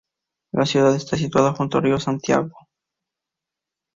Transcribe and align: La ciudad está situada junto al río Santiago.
La 0.53 0.65
ciudad 0.65 0.95
está 0.95 1.15
situada 1.15 1.53
junto 1.53 1.77
al 1.77 1.83
río 1.83 1.99
Santiago. 1.99 2.49